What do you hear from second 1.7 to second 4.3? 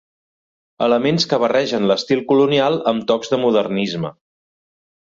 l'estil colonial amb tocs de modernisme.